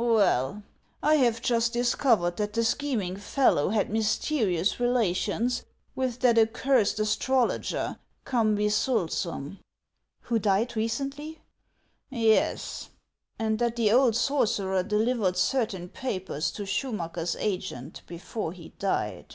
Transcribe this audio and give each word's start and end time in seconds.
Well, 0.00 0.62
I 1.02 1.16
have 1.16 1.42
just 1.42 1.72
discovered 1.72 2.36
that 2.36 2.52
the 2.52 2.62
scheming 2.62 3.16
fellow 3.16 3.70
HAXS 3.70 3.88
OF 3.90 3.94
ICELAND. 3.96 4.04
361 4.20 4.36
had 4.38 4.68
mysterious 4.68 4.80
relations 4.80 5.64
with 5.96 6.20
that 6.20 6.38
accursed 6.38 7.00
astrologer, 7.00 7.98
Cuuibysulsum."" 8.24 9.58
Who 10.28 10.38
died 10.38 10.76
recently?" 10.76 11.40
"Yes; 12.10 12.90
and 13.40 13.58
that 13.58 13.74
the 13.74 13.90
old 13.90 14.14
sorcerer 14.14 14.84
delivered 14.84 15.36
certain 15.36 15.88
papers 15.88 16.52
to 16.52 16.62
Schuniacker's 16.62 17.34
agent 17.34 18.02
before 18.06 18.52
he 18.52 18.68
died." 18.78 19.34